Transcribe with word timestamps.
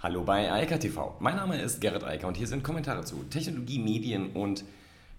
Hallo 0.00 0.22
bei 0.22 0.52
Eika 0.52 0.78
TV. 0.78 1.16
Mein 1.18 1.34
Name 1.34 1.60
ist 1.60 1.80
Gerrit 1.80 2.04
Eiker 2.04 2.28
und 2.28 2.36
hier 2.36 2.46
sind 2.46 2.62
Kommentare 2.62 3.02
zu 3.02 3.24
Technologie, 3.30 3.80
Medien 3.80 4.30
und 4.30 4.62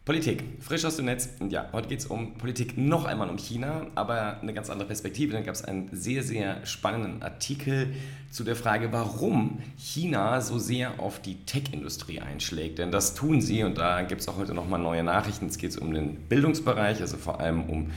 Politik. 0.06 0.42
Frisch 0.62 0.86
aus 0.86 0.96
dem 0.96 1.04
Netz. 1.04 1.28
Und 1.42 1.52
ja, 1.52 1.68
heute 1.74 1.90
geht 1.90 2.00
es 2.00 2.06
um 2.06 2.38
Politik, 2.38 2.78
noch 2.78 3.04
einmal 3.04 3.30
um 3.30 3.38
China, 3.38 3.88
aber 3.96 4.40
eine 4.40 4.54
ganz 4.54 4.70
andere 4.70 4.88
Perspektive. 4.88 5.34
Dann 5.34 5.44
gab 5.44 5.54
es 5.54 5.66
einen 5.66 5.90
sehr, 5.92 6.24
sehr 6.24 6.66
spannenden 6.66 7.22
Artikel 7.22 7.94
zu 8.32 8.46
der 8.46 8.56
Frage, 8.56 8.94
warum 8.94 9.62
China 9.78 10.40
so 10.40 10.58
sehr 10.58 11.02
auf 11.02 11.22
die 11.22 11.44
Tech-Industrie 11.44 12.22
einschlägt. 12.22 12.80
Denn 12.80 12.90
das 12.90 13.16
tun 13.16 13.42
sie 13.42 13.66
und 13.66 13.78
da 13.78 14.04
gibt 14.04 14.22
es 14.22 14.30
auch 14.30 14.38
heute 14.38 14.54
nochmal 14.54 14.80
neue 14.80 15.04
Nachrichten. 15.04 15.48
Es 15.48 15.58
geht 15.58 15.78
um 15.78 15.94
den 15.94 16.16
Bildungsbereich, 16.30 17.02
also 17.02 17.18
vor 17.18 17.42
allem 17.42 17.70
um 17.70 17.92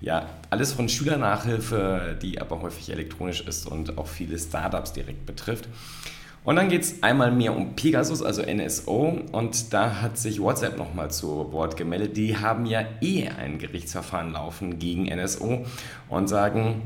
ja, 0.00 0.28
alles 0.50 0.72
von 0.72 0.88
Schülernachhilfe, 0.88 2.16
die 2.22 2.40
aber 2.40 2.62
häufig 2.62 2.90
elektronisch 2.90 3.40
ist 3.40 3.66
und 3.66 3.98
auch 3.98 4.06
viele 4.06 4.38
Startups 4.38 4.92
direkt 4.92 5.26
betrifft. 5.26 5.68
Und 6.48 6.56
dann 6.56 6.70
geht 6.70 6.80
es 6.80 7.02
einmal 7.02 7.30
mehr 7.30 7.54
um 7.54 7.76
Pegasus, 7.76 8.22
also 8.22 8.40
NSO. 8.40 9.20
Und 9.32 9.74
da 9.74 10.00
hat 10.00 10.16
sich 10.16 10.40
WhatsApp 10.40 10.78
nochmal 10.78 11.10
zu 11.10 11.52
Wort 11.52 11.76
gemeldet. 11.76 12.16
Die 12.16 12.38
haben 12.38 12.64
ja 12.64 12.86
eh 13.02 13.28
ein 13.28 13.58
Gerichtsverfahren 13.58 14.32
laufen 14.32 14.78
gegen 14.78 15.14
NSO 15.14 15.66
und 16.08 16.26
sagen, 16.26 16.80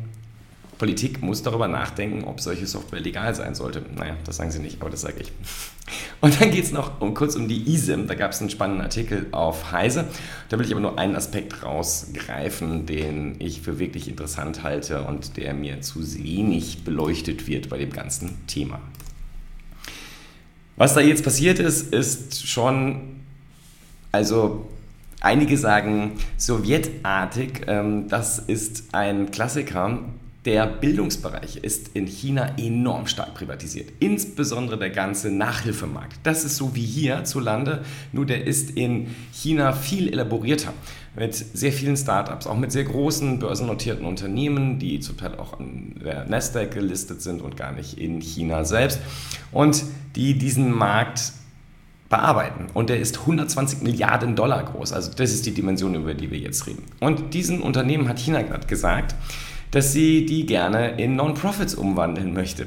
Politik 0.78 1.22
muss 1.22 1.44
darüber 1.44 1.68
nachdenken, 1.68 2.24
ob 2.24 2.40
solche 2.40 2.66
Software 2.66 2.98
legal 2.98 3.36
sein 3.36 3.54
sollte. 3.54 3.84
Naja, 3.94 4.16
das 4.24 4.38
sagen 4.38 4.50
sie 4.50 4.58
nicht, 4.58 4.80
aber 4.80 4.90
das 4.90 5.02
sage 5.02 5.20
ich. 5.20 5.30
Und 6.20 6.40
dann 6.40 6.50
geht 6.50 6.64
es 6.64 6.72
noch 6.72 7.00
um, 7.00 7.14
kurz 7.14 7.36
um 7.36 7.46
die 7.46 7.72
ISIM. 7.72 8.08
Da 8.08 8.14
gab 8.14 8.32
es 8.32 8.40
einen 8.40 8.50
spannenden 8.50 8.82
Artikel 8.82 9.26
auf 9.30 9.70
Heise. 9.70 10.06
Da 10.48 10.58
will 10.58 10.66
ich 10.66 10.72
aber 10.72 10.80
nur 10.80 10.98
einen 10.98 11.14
Aspekt 11.14 11.62
rausgreifen, 11.62 12.86
den 12.86 13.36
ich 13.38 13.60
für 13.60 13.78
wirklich 13.78 14.08
interessant 14.08 14.64
halte 14.64 15.02
und 15.02 15.36
der 15.36 15.54
mir 15.54 15.80
zu 15.82 16.00
wenig 16.00 16.82
beleuchtet 16.82 17.46
wird 17.46 17.68
bei 17.68 17.78
dem 17.78 17.92
ganzen 17.92 18.44
Thema. 18.48 18.80
Was 20.76 20.94
da 20.94 21.00
jetzt 21.00 21.22
passiert 21.22 21.58
ist, 21.58 21.92
ist 21.92 22.48
schon, 22.48 23.20
also 24.10 24.66
einige 25.20 25.56
sagen 25.58 26.12
sowjetartig, 26.38 27.62
ähm, 27.66 28.08
das 28.08 28.38
ist 28.38 28.84
ein 28.92 29.30
Klassiker. 29.30 29.98
Der 30.44 30.66
Bildungsbereich 30.66 31.58
ist 31.58 31.90
in 31.94 32.06
China 32.06 32.56
enorm 32.58 33.06
stark 33.06 33.34
privatisiert, 33.34 33.90
insbesondere 34.00 34.76
der 34.76 34.90
ganze 34.90 35.30
Nachhilfemarkt. 35.30 36.18
Das 36.24 36.42
ist 36.44 36.56
so 36.56 36.74
wie 36.74 36.84
hier 36.84 37.22
zu 37.22 37.38
Lande, 37.38 37.84
nur 38.10 38.26
der 38.26 38.44
ist 38.44 38.72
in 38.72 39.14
China 39.32 39.72
viel 39.72 40.08
elaborierter 40.08 40.72
mit 41.14 41.34
sehr 41.34 41.72
vielen 41.72 41.96
Startups, 41.96 42.46
auch 42.46 42.56
mit 42.56 42.72
sehr 42.72 42.84
großen 42.84 43.38
börsennotierten 43.38 44.06
Unternehmen, 44.06 44.78
die 44.78 45.00
zum 45.00 45.18
Teil 45.18 45.34
auch 45.38 45.58
an 45.58 45.94
der 46.02 46.24
Nasdaq 46.24 46.72
gelistet 46.72 47.20
sind 47.20 47.42
und 47.42 47.56
gar 47.56 47.72
nicht 47.72 47.98
in 47.98 48.20
China 48.20 48.64
selbst 48.64 49.00
und 49.50 49.84
die 50.16 50.38
diesen 50.38 50.72
Markt 50.72 51.32
bearbeiten. 52.08 52.66
Und 52.74 52.90
der 52.90 53.00
ist 53.00 53.20
120 53.20 53.82
Milliarden 53.82 54.36
Dollar 54.36 54.62
groß. 54.64 54.92
Also 54.92 55.12
das 55.16 55.32
ist 55.32 55.46
die 55.46 55.52
Dimension, 55.52 55.94
über 55.94 56.14
die 56.14 56.30
wir 56.30 56.38
jetzt 56.38 56.66
reden. 56.66 56.84
Und 57.00 57.34
diesen 57.34 57.60
Unternehmen 57.62 58.08
hat 58.08 58.18
China 58.18 58.42
gerade 58.42 58.66
gesagt, 58.66 59.14
dass 59.70 59.92
sie 59.92 60.26
die 60.26 60.46
gerne 60.46 61.00
in 61.02 61.16
Non-Profits 61.16 61.74
umwandeln 61.74 62.34
möchte. 62.34 62.66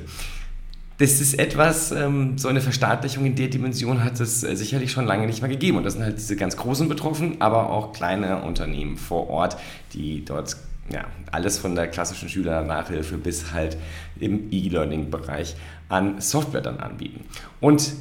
Das 0.97 1.19
ist 1.19 1.37
etwas, 1.37 1.91
ähm, 1.91 2.37
so 2.37 2.47
eine 2.47 2.61
Verstaatlichung 2.61 3.25
in 3.25 3.35
der 3.35 3.49
Dimension 3.49 4.03
hat 4.03 4.19
es 4.21 4.43
äh, 4.43 4.55
sicherlich 4.55 4.91
schon 4.91 5.05
lange 5.05 5.27
nicht 5.27 5.41
mehr 5.41 5.49
gegeben. 5.49 5.77
Und 5.77 5.83
das 5.83 5.93
sind 5.93 6.03
halt 6.03 6.17
diese 6.17 6.37
ganz 6.37 6.55
großen 6.55 6.87
betroffen, 6.87 7.41
aber 7.41 7.69
auch 7.69 7.91
kleine 7.91 8.43
Unternehmen 8.43 8.95
vor 8.95 9.29
Ort, 9.29 9.57
die 9.93 10.23
dort 10.23 10.55
ja, 10.89 11.05
alles 11.31 11.57
von 11.57 11.75
der 11.75 11.87
klassischen 11.87 12.29
Schülernachhilfe 12.29 13.17
bis 13.17 13.51
halt 13.51 13.75
im 14.19 14.51
E-Learning-Bereich 14.51 15.55
an 15.89 16.21
Software 16.21 16.61
dann 16.61 16.79
anbieten. 16.79 17.25
Und 17.59 17.93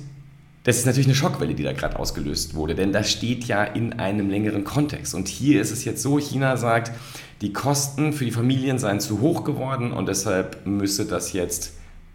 das 0.62 0.78
ist 0.78 0.86
natürlich 0.86 1.08
eine 1.08 1.16
Schockwelle, 1.16 1.54
die 1.54 1.62
da 1.62 1.72
gerade 1.72 1.98
ausgelöst 1.98 2.54
wurde, 2.54 2.74
denn 2.74 2.92
das 2.92 3.10
steht 3.10 3.44
ja 3.44 3.64
in 3.64 3.94
einem 3.94 4.30
längeren 4.30 4.64
Kontext. 4.64 5.14
Und 5.14 5.28
hier 5.28 5.60
ist 5.60 5.72
es 5.72 5.84
jetzt 5.84 6.00
so, 6.00 6.18
China 6.18 6.56
sagt, 6.56 6.92
die 7.40 7.52
Kosten 7.52 8.12
für 8.12 8.24
die 8.24 8.30
Familien 8.30 8.78
seien 8.78 9.00
zu 9.00 9.20
hoch 9.20 9.44
geworden 9.44 9.92
und 9.92 10.08
deshalb 10.08 10.64
müsse 10.64 11.04
das 11.04 11.32
jetzt 11.32 11.72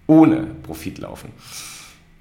ohne 0.10 0.48
Profit 0.64 0.98
laufen. 0.98 1.30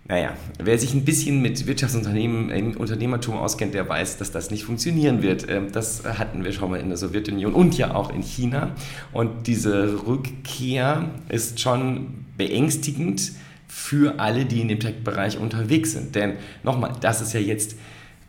Naja, 0.07 0.33
wer 0.59 0.79
sich 0.79 0.95
ein 0.95 1.05
bisschen 1.05 1.43
mit 1.43 1.67
Wirtschaftsunternehmen, 1.67 2.77
Unternehmertum 2.77 3.37
auskennt, 3.37 3.75
der 3.75 3.89
weiß, 3.89 4.17
dass 4.17 4.31
das 4.31 4.51
nicht 4.51 4.65
funktionieren 4.65 5.23
wird. 5.23 5.49
Ähm, 5.51 5.73
das 5.73 6.05
hatten 6.05 6.45
wir 6.45 6.53
schon 6.53 6.71
mal 6.71 6.81
in 6.81 6.89
der 6.89 6.97
Sowjetunion 6.97 7.53
und 7.53 7.77
ja 7.77 7.95
auch 7.95 8.13
in 8.13 8.23
China. 8.23 8.71
Und 9.13 9.47
diese 9.47 10.07
Rückkehr 10.07 11.11
ist 11.29 11.61
schon 11.61 12.25
beängstigend 12.37 13.33
für 13.67 14.19
alle, 14.19 14.47
die 14.47 14.61
in 14.61 14.69
dem 14.69 14.81
Tech-Bereich 14.81 15.39
unterwegs 15.39 15.93
sind. 15.93 16.15
Denn 16.15 16.35
nochmal, 16.63 16.93
das 17.01 17.21
ist 17.21 17.35
ja 17.35 17.41
jetzt 17.41 17.77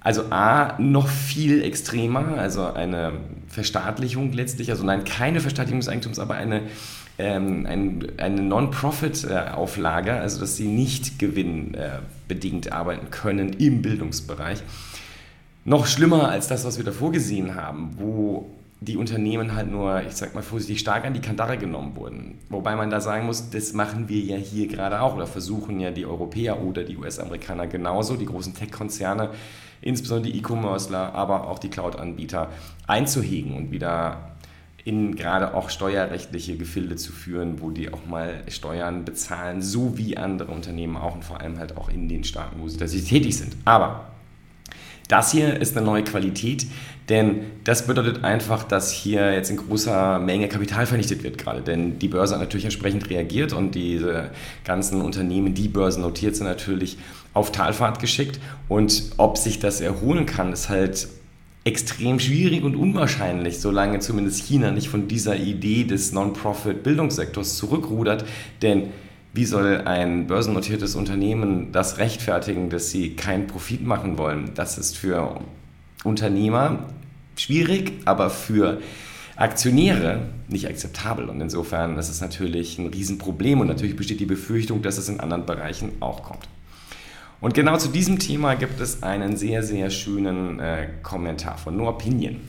also 0.02 0.31
A, 0.31 0.78
noch 0.80 1.08
viel 1.08 1.62
extremer, 1.64 2.38
also 2.38 2.72
eine 2.72 3.14
Verstaatlichung 3.47 4.31
letztlich, 4.31 4.70
also 4.70 4.86
nein, 4.86 5.03
keine 5.03 5.41
Verstaatlichung 5.41 5.81
des 5.81 5.90
Eigentums, 5.90 6.20
aber 6.20 6.36
eine 6.36 6.62
ähm, 7.19 7.66
ein, 7.68 8.07
eine 8.18 8.41
Non-Profit-Auflage, 8.41 10.13
also 10.13 10.40
dass 10.40 10.56
sie 10.56 10.68
nicht 10.68 11.19
gewinnbedingt 11.19 12.72
arbeiten 12.72 13.12
können 13.12 13.53
im 13.53 13.81
Bildungsbereich. 13.81 14.63
Noch 15.66 15.85
schlimmer 15.85 16.29
als 16.29 16.47
das, 16.47 16.66
was 16.66 16.78
wir 16.78 16.85
davor 16.85 17.12
gesehen 17.12 17.56
haben, 17.56 17.91
wo 17.97 18.50
die 18.81 18.96
Unternehmen 18.96 19.53
halt 19.56 19.69
nur, 19.69 20.02
ich 20.03 20.13
sag 20.13 20.34
mal 20.34 20.41
vorsichtig, 20.41 20.79
stark 20.79 21.06
an 21.06 21.13
die 21.13 21.19
Kandare 21.19 21.58
genommen 21.58 21.97
wurden. 21.97 22.38
Wobei 22.47 22.78
man 22.78 22.90
da 22.90 23.02
sagen 23.02 23.25
muss, 23.25 23.50
das 23.50 23.74
machen 23.74 24.08
wir 24.08 24.22
ja 24.22 24.38
hier 24.38 24.68
gerade 24.68 25.02
auch 25.02 25.16
oder 25.16 25.28
versuchen 25.28 25.81
ja 25.81 25.91
die 25.91 26.06
Europäer 26.06 26.62
oder 26.62 26.84
die 26.84 26.96
US-Amerikaner 26.96 27.68
genauso, 27.68 28.16
die 28.16 28.25
großen 28.25 28.56
Tech-Konzerne, 28.56 29.31
insbesondere 29.81 30.31
die 30.31 30.40
E-Commercer, 30.40 31.13
aber 31.13 31.50
auch 31.50 31.59
die 31.59 31.69
Cloud-Anbieter 31.69 32.50
einzuhegen 32.88 33.58
und 33.58 33.72
wieder 33.72 34.28
in 34.89 35.16
gerade 35.16 35.53
auch 35.53 35.69
steuerrechtliche 35.69 36.57
Gefilde 36.57 36.95
zu 36.95 37.11
führen, 37.11 37.61
wo 37.61 37.69
die 37.69 37.94
auch 37.94 38.07
mal 38.07 38.41
Steuern 38.47 39.05
bezahlen, 39.05 39.61
so 39.61 40.00
wie 40.00 40.17
andere 40.17 40.51
Unternehmen 40.51 40.97
auch 40.97 41.13
und 41.13 41.23
vor 41.23 41.39
allem 41.39 41.59
halt 41.59 41.77
auch 41.77 41.89
in 41.89 42.09
den 42.09 42.23
Staaten, 42.23 42.59
wo 42.59 42.67
sie 42.67 43.03
tätig 43.03 43.38
sind. 43.38 43.55
Aber 43.66 44.07
das 45.07 45.31
hier 45.31 45.61
ist 45.61 45.78
eine 45.78 45.85
neue 45.85 46.03
Qualität, 46.03 46.66
denn 47.07 47.41
das 47.66 47.85
bedeutet 47.85 48.23
einfach, 48.23 48.63
dass 48.63 48.91
hier 48.91 49.31
jetzt 49.31 49.51
in 49.51 49.57
großer 49.57 50.17
Menge 50.17 50.47
Kapital 50.47 50.88
vernichtet 50.88 51.22
wird 51.22 51.38
gerade. 51.38 51.61
Denn 51.61 51.99
die 51.99 52.07
Börse 52.07 52.33
hat 52.33 52.41
natürlich 52.41 52.66
entsprechend 52.66 53.11
reagiert 53.11 53.53
und 53.53 53.75
diese 53.75 54.31
ganzen 54.66 55.01
Unternehmen, 55.01 55.53
die 55.53 55.67
börsennotiert 55.67 56.35
sind, 56.35 56.47
natürlich 56.47 56.97
auf 57.35 57.51
Talfahrt 57.51 57.99
geschickt. 57.99 58.39
Und 58.67 59.11
ob 59.17 59.38
sich 59.38 59.59
das 59.59 59.81
erholen 59.81 60.25
kann, 60.25 60.51
ist 60.51 60.69
halt 60.69 61.07
extrem 61.64 62.20
schwierig 62.20 62.64
und 62.64 62.75
unwahrscheinlich, 62.75 63.59
solange 63.59 64.00
zumindest 64.00 64.44
China 64.44 64.72
nicht 64.72 64.90
von 64.90 65.08
dieser 65.08 65.36
Idee 65.36 65.84
des 65.84 66.14
Non-Profit-Bildungssektors 66.14 67.58
zurückrudert. 67.58 68.25
Denn 68.62 68.88
wie 69.34 69.46
soll 69.46 69.81
ein 69.86 70.28
börsennotiertes 70.28 70.96
Unternehmen 70.96 71.72
das 71.72 71.97
rechtfertigen, 71.97 72.70
dass 72.70 72.90
sie 72.90 73.16
keinen 73.16 73.47
Profit 73.47 73.86
machen 73.86 74.18
wollen? 74.18 74.52
Das 74.56 74.78
ist 74.78 74.97
für 74.97 75.40
Unternehmer 76.03 76.86
schwierig, 77.36 77.91
aber 78.06 78.30
für 78.30 78.81
Aktionäre 79.36 80.22
nicht 80.47 80.68
akzeptabel. 80.68 81.30
Und 81.30 81.40
insofern 81.41 81.97
ist 81.97 82.09
es 82.09 82.22
natürlich 82.22 82.80
ein 82.80 82.88
Riesenproblem 82.88 83.59
und 83.59 83.68
natürlich 83.68 83.96
besteht 83.96 84.20
die 84.20 84.26
Befürchtung, 84.26 84.81
dass 84.81 84.97
es 84.97 85.09
in 85.09 85.20
anderen 85.20 85.46
Bereichen 85.46 85.91
auch 86.00 86.24
kommt. 86.24 86.47
Und 87.41 87.53
genau 87.53 87.77
zu 87.77 87.88
diesem 87.88 88.19
Thema 88.19 88.55
gibt 88.55 88.81
es 88.81 89.01
einen 89.01 89.38
sehr, 89.38 89.63
sehr 89.63 89.89
schönen 89.89 90.59
äh, 90.59 90.89
Kommentar 91.03 91.57
von 91.57 91.77
No 91.77 91.88
Opinion. 91.88 92.41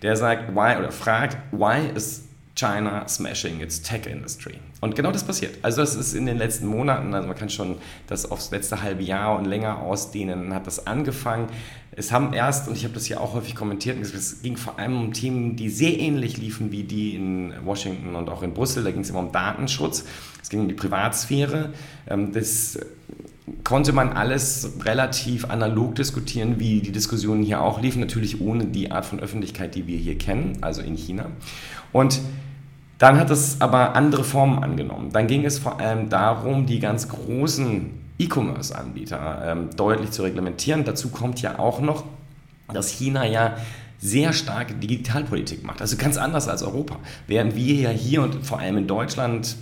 Der 0.00 0.16
sagt, 0.16 0.54
why, 0.54 0.78
oder 0.78 0.90
fragt, 0.90 1.36
why 1.52 1.80
is 1.94 2.24
China 2.54 3.06
smashing 3.06 3.60
its 3.60 3.82
tech 3.82 4.06
industry? 4.06 4.54
Und 4.80 4.96
genau 4.96 5.12
das 5.12 5.24
passiert. 5.24 5.58
Also 5.60 5.82
das 5.82 5.94
ist 5.94 6.14
in 6.14 6.24
den 6.24 6.38
letzten 6.38 6.66
Monaten, 6.66 7.12
also 7.12 7.28
man 7.28 7.36
kann 7.36 7.50
schon 7.50 7.76
das 8.06 8.30
aufs 8.30 8.50
letzte 8.50 8.80
halbe 8.80 9.02
Jahr 9.02 9.36
und 9.36 9.44
länger 9.44 9.82
ausdehnen, 9.82 10.54
hat 10.54 10.66
das 10.66 10.86
angefangen. 10.86 11.48
Es 11.92 12.10
haben 12.10 12.32
erst, 12.32 12.68
und 12.68 12.76
ich 12.76 12.84
habe 12.84 12.94
das 12.94 13.04
hier 13.04 13.20
auch 13.20 13.34
häufig 13.34 13.54
kommentiert, 13.54 14.00
es 14.00 14.40
ging 14.40 14.56
vor 14.56 14.78
allem 14.78 14.98
um 14.98 15.12
Themen, 15.12 15.56
die 15.56 15.68
sehr 15.68 15.98
ähnlich 15.98 16.38
liefen 16.38 16.72
wie 16.72 16.84
die 16.84 17.16
in 17.16 17.52
Washington 17.64 18.14
und 18.14 18.30
auch 18.30 18.42
in 18.42 18.54
Brüssel. 18.54 18.82
Da 18.82 18.92
ging 18.92 19.02
es 19.02 19.10
immer 19.10 19.18
um 19.18 19.32
Datenschutz, 19.32 20.04
es 20.40 20.48
ging 20.48 20.60
um 20.60 20.68
die 20.68 20.74
Privatsphäre. 20.74 21.74
Ähm, 22.08 22.32
das 22.32 22.78
konnte 23.68 23.92
man 23.92 24.14
alles 24.14 24.70
relativ 24.80 25.44
analog 25.50 25.94
diskutieren, 25.94 26.58
wie 26.58 26.80
die 26.80 26.90
Diskussionen 26.90 27.42
hier 27.42 27.60
auch 27.60 27.82
liefen, 27.82 28.00
natürlich 28.00 28.40
ohne 28.40 28.64
die 28.64 28.90
Art 28.90 29.04
von 29.04 29.20
Öffentlichkeit, 29.20 29.74
die 29.74 29.86
wir 29.86 29.98
hier 29.98 30.16
kennen, 30.16 30.56
also 30.62 30.80
in 30.80 30.96
China. 30.96 31.26
Und 31.92 32.18
dann 32.96 33.20
hat 33.20 33.28
es 33.28 33.60
aber 33.60 33.94
andere 33.94 34.24
Formen 34.24 34.62
angenommen. 34.62 35.10
Dann 35.12 35.26
ging 35.26 35.44
es 35.44 35.58
vor 35.58 35.80
allem 35.80 36.08
darum, 36.08 36.64
die 36.64 36.78
ganz 36.78 37.10
großen 37.10 37.90
E-Commerce-Anbieter 38.18 39.42
ähm, 39.44 39.68
deutlich 39.76 40.12
zu 40.12 40.22
reglementieren. 40.22 40.84
Dazu 40.84 41.10
kommt 41.10 41.42
ja 41.42 41.58
auch 41.58 41.82
noch, 41.82 42.04
dass 42.72 42.88
China 42.88 43.26
ja 43.26 43.58
sehr 43.98 44.32
starke 44.32 44.72
Digitalpolitik 44.72 45.62
macht. 45.62 45.82
Also 45.82 45.98
ganz 45.98 46.16
anders 46.16 46.48
als 46.48 46.62
Europa. 46.62 46.96
Während 47.26 47.54
wir 47.54 47.74
ja 47.74 47.90
hier 47.90 48.22
und 48.22 48.46
vor 48.46 48.60
allem 48.60 48.78
in 48.78 48.86
Deutschland 48.86 49.56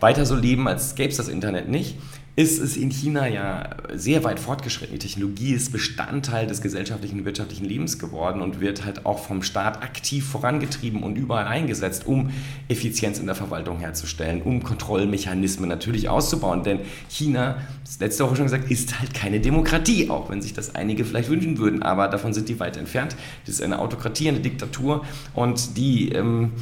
weiter 0.00 0.24
so 0.24 0.36
leben, 0.36 0.66
als 0.66 0.94
gäbe 0.94 1.10
es 1.10 1.18
das 1.18 1.28
Internet 1.28 1.68
nicht, 1.68 1.98
ist 2.34 2.58
es 2.60 2.78
in 2.78 2.90
China 2.90 3.28
ja 3.28 3.76
sehr 3.92 4.24
weit 4.24 4.40
fortgeschritten. 4.40 4.98
Die 4.98 5.06
Technologie 5.06 5.52
ist 5.52 5.70
Bestandteil 5.70 6.46
des 6.46 6.62
gesellschaftlichen 6.62 7.18
und 7.18 7.24
wirtschaftlichen 7.26 7.66
Lebens 7.66 7.98
geworden 7.98 8.40
und 8.40 8.60
wird 8.60 8.86
halt 8.86 9.04
auch 9.04 9.18
vom 9.18 9.42
Staat 9.42 9.82
aktiv 9.82 10.26
vorangetrieben 10.26 11.02
und 11.02 11.16
überall 11.16 11.46
eingesetzt, 11.46 12.06
um 12.06 12.30
Effizienz 12.68 13.18
in 13.18 13.26
der 13.26 13.34
Verwaltung 13.34 13.80
herzustellen, 13.80 14.40
um 14.40 14.62
Kontrollmechanismen 14.62 15.68
natürlich 15.68 16.08
auszubauen. 16.08 16.64
Denn 16.64 16.80
China, 17.10 17.58
das 17.84 18.00
letzte 18.00 18.24
Woche 18.24 18.36
schon 18.36 18.46
gesagt, 18.46 18.70
ist 18.70 18.98
halt 18.98 19.12
keine 19.12 19.38
Demokratie, 19.38 20.08
auch 20.08 20.30
wenn 20.30 20.40
sich 20.40 20.54
das 20.54 20.74
einige 20.74 21.04
vielleicht 21.04 21.28
wünschen 21.28 21.58
würden, 21.58 21.82
aber 21.82 22.08
davon 22.08 22.32
sind 22.32 22.48
die 22.48 22.58
weit 22.58 22.78
entfernt. 22.78 23.14
Das 23.44 23.56
ist 23.56 23.62
eine 23.62 23.78
Autokratie, 23.78 24.28
eine 24.28 24.40
Diktatur 24.40 25.04
und 25.34 25.76
die 25.76 26.12
ähm, 26.12 26.52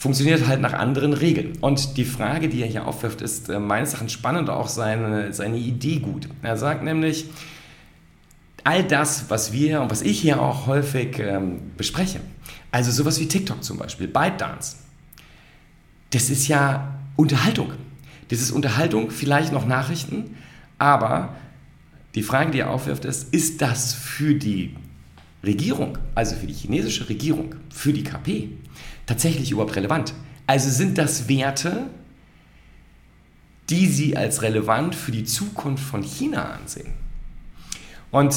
funktioniert 0.00 0.46
halt 0.46 0.62
nach 0.62 0.72
anderen 0.72 1.12
Regeln. 1.12 1.58
Und 1.60 1.98
die 1.98 2.06
Frage, 2.06 2.48
die 2.48 2.62
er 2.62 2.66
hier 2.66 2.86
aufwirft, 2.86 3.20
ist 3.20 3.50
äh, 3.50 3.58
meines 3.58 3.90
Erachtens 3.90 4.12
spannend, 4.12 4.48
auch 4.48 4.66
seine, 4.66 5.34
seine 5.34 5.58
Idee 5.58 5.98
gut. 5.98 6.26
Er 6.42 6.56
sagt 6.56 6.82
nämlich, 6.82 7.26
all 8.64 8.82
das, 8.82 9.26
was 9.28 9.52
wir 9.52 9.82
und 9.82 9.90
was 9.90 10.00
ich 10.00 10.18
hier 10.18 10.40
auch 10.40 10.66
häufig 10.66 11.18
ähm, 11.18 11.72
bespreche, 11.76 12.20
also 12.70 12.90
sowas 12.90 13.20
wie 13.20 13.28
TikTok 13.28 13.62
zum 13.62 13.76
Beispiel, 13.76 14.08
ByteDance, 14.08 14.76
das 16.08 16.30
ist 16.30 16.48
ja 16.48 16.94
Unterhaltung. 17.16 17.74
Das 18.28 18.40
ist 18.40 18.52
Unterhaltung, 18.52 19.10
vielleicht 19.10 19.52
noch 19.52 19.66
Nachrichten, 19.66 20.34
aber 20.78 21.36
die 22.14 22.22
Frage, 22.22 22.52
die 22.52 22.60
er 22.60 22.70
aufwirft, 22.70 23.04
ist, 23.04 23.34
ist 23.34 23.60
das 23.60 23.92
für 23.92 24.34
die 24.34 24.74
Regierung, 25.44 25.98
also 26.14 26.36
für 26.36 26.46
die 26.46 26.54
chinesische 26.54 27.06
Regierung, 27.10 27.54
für 27.70 27.92
die 27.92 28.02
KP, 28.02 28.48
tatsächlich 29.10 29.50
überhaupt 29.50 29.74
relevant? 29.74 30.14
Also 30.46 30.70
sind 30.70 30.96
das 30.96 31.28
Werte, 31.28 31.90
die 33.68 33.88
sie 33.88 34.16
als 34.16 34.42
relevant 34.42 34.94
für 34.94 35.10
die 35.10 35.24
Zukunft 35.24 35.82
von 35.82 36.02
China 36.02 36.52
ansehen? 36.52 36.92
Und 38.12 38.34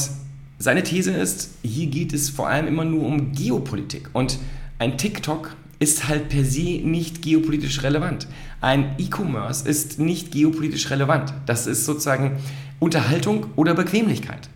seine 0.57 0.81
These 0.81 1.11
ist, 1.11 1.51
hier 1.61 1.87
geht 1.87 2.11
es 2.11 2.31
vor 2.31 2.47
allem 2.49 2.67
immer 2.67 2.85
nur 2.85 3.05
um 3.05 3.33
Geopolitik. 3.33 4.09
Und 4.13 4.39
ein 4.79 4.97
TikTok 4.97 5.55
ist 5.77 6.07
halt 6.07 6.29
per 6.29 6.43
se 6.43 6.81
nicht 6.83 7.21
geopolitisch 7.21 7.83
relevant. 7.83 8.27
Ein 8.59 8.95
E-Commerce 8.97 9.69
ist 9.69 9.99
nicht 9.99 10.31
geopolitisch 10.31 10.89
relevant. 10.89 11.33
Das 11.45 11.67
ist 11.67 11.85
sozusagen 11.85 12.37
Unterhaltung 12.79 13.47
oder 13.55 13.75
Bequemlichkeit. 13.75 14.49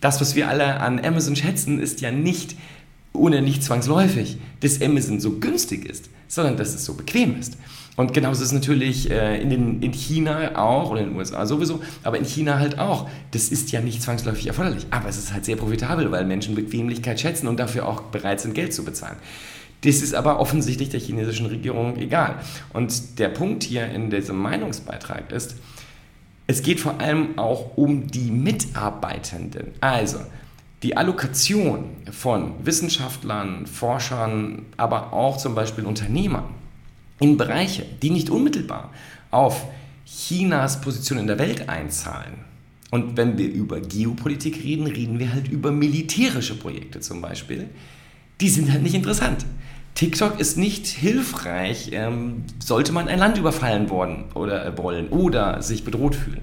Das, 0.00 0.18
was 0.20 0.34
wir 0.34 0.48
alle 0.48 0.80
an 0.80 1.04
Amazon 1.04 1.36
schätzen, 1.36 1.78
ist 1.78 2.00
ja 2.00 2.10
nicht 2.10 2.56
ohne 3.12 3.42
nicht 3.42 3.62
zwangsläufig, 3.62 4.38
dass 4.60 4.80
Amazon 4.80 5.20
so 5.20 5.38
günstig 5.38 5.84
ist, 5.84 6.10
sondern 6.28 6.56
dass 6.56 6.74
es 6.74 6.84
so 6.84 6.94
bequem 6.94 7.38
ist. 7.38 7.56
Und 7.96 8.14
genauso 8.14 8.42
ist 8.42 8.48
es 8.48 8.52
natürlich 8.52 9.10
äh, 9.10 9.42
in, 9.42 9.50
den, 9.50 9.82
in 9.82 9.92
China 9.92 10.56
auch 10.56 10.90
oder 10.90 11.00
in 11.00 11.10
den 11.10 11.18
USA 11.18 11.44
sowieso, 11.44 11.82
aber 12.02 12.18
in 12.18 12.24
China 12.24 12.58
halt 12.58 12.78
auch. 12.78 13.10
Das 13.32 13.48
ist 13.48 13.72
ja 13.72 13.80
nicht 13.80 14.02
zwangsläufig 14.02 14.46
erforderlich, 14.46 14.86
aber 14.90 15.08
es 15.08 15.18
ist 15.18 15.32
halt 15.34 15.44
sehr 15.44 15.56
profitabel, 15.56 16.10
weil 16.10 16.24
Menschen 16.24 16.54
Bequemlichkeit 16.54 17.20
schätzen 17.20 17.46
und 17.46 17.58
dafür 17.58 17.86
auch 17.86 18.02
bereit 18.02 18.40
sind, 18.40 18.54
Geld 18.54 18.72
zu 18.72 18.84
bezahlen. 18.84 19.16
Das 19.82 19.96
ist 20.02 20.14
aber 20.14 20.40
offensichtlich 20.40 20.90
der 20.90 21.00
chinesischen 21.00 21.46
Regierung 21.46 21.96
egal. 21.96 22.36
Und 22.72 23.18
der 23.18 23.28
Punkt 23.28 23.64
hier 23.64 23.86
in 23.86 24.10
diesem 24.10 24.36
Meinungsbeitrag 24.36 25.32
ist, 25.32 25.56
es 26.46 26.62
geht 26.62 26.80
vor 26.80 27.00
allem 27.00 27.38
auch 27.38 27.76
um 27.76 28.08
die 28.08 28.30
Mitarbeitenden. 28.30 29.68
Also, 29.80 30.18
die 30.82 30.96
Allokation 30.96 31.90
von 32.10 32.54
Wissenschaftlern, 32.64 33.66
Forschern, 33.66 34.66
aber 34.76 35.12
auch 35.12 35.36
zum 35.36 35.54
Beispiel 35.54 35.84
Unternehmern 35.84 36.54
in 37.20 37.36
Bereiche, 37.36 37.84
die 38.02 38.10
nicht 38.10 38.30
unmittelbar 38.30 38.90
auf 39.30 39.66
Chinas 40.06 40.80
Position 40.80 41.18
in 41.18 41.26
der 41.26 41.38
Welt 41.38 41.68
einzahlen. 41.68 42.44
Und 42.90 43.16
wenn 43.16 43.38
wir 43.38 43.48
über 43.48 43.80
Geopolitik 43.80 44.64
reden, 44.64 44.86
reden 44.86 45.18
wir 45.18 45.32
halt 45.32 45.48
über 45.48 45.70
militärische 45.70 46.58
Projekte 46.58 47.00
zum 47.00 47.20
Beispiel. 47.20 47.68
Die 48.40 48.48
sind 48.48 48.72
halt 48.72 48.82
nicht 48.82 48.94
interessant. 48.94 49.44
TikTok 49.94 50.40
ist 50.40 50.56
nicht 50.56 50.86
hilfreich, 50.86 51.90
ähm, 51.92 52.44
sollte 52.58 52.92
man 52.92 53.06
ein 53.06 53.18
Land 53.18 53.38
überfallen 53.38 53.90
worden 53.90 54.24
oder 54.34 54.64
äh, 54.64 54.78
wollen 54.78 55.08
oder 55.08 55.62
sich 55.62 55.84
bedroht 55.84 56.14
fühlen. 56.14 56.40